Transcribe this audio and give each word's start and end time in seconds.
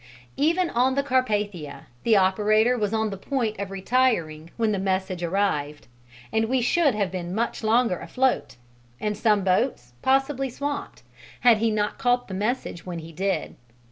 Even 0.35 0.71
on 0.71 0.95
the 0.95 1.03
Carpathia, 1.03 1.85
the 2.01 2.17
operator 2.17 2.75
was 2.75 2.91
on 2.91 3.11
the 3.11 3.17
point 3.17 3.59
of 3.59 3.69
retiring 3.69 4.49
when 4.57 4.71
the 4.71 4.79
message 4.79 5.21
arrived, 5.21 5.85
and 6.33 6.45
we 6.45 6.59
should 6.59 6.95
have 6.95 7.11
been 7.11 7.35
much 7.35 7.63
longer 7.63 7.99
afloat 7.99 8.55
and 8.99 9.15
some 9.15 9.43
boats 9.43 9.93
possibly 10.01 10.49
swamped 10.49 11.03
had 11.41 11.57
he 11.59 11.69
not 11.69 11.99
caught 11.99 12.27
the 12.27 12.33
message 12.33 12.83
when 12.83 12.97
he 12.97 13.11
did. 13.11 13.53